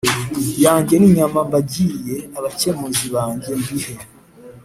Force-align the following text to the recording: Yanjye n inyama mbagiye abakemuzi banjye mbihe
Yanjye 0.63 0.93
n 0.97 1.03
inyama 1.09 1.39
mbagiye 1.47 2.15
abakemuzi 2.37 3.05
banjye 3.15 3.51
mbihe 3.61 3.95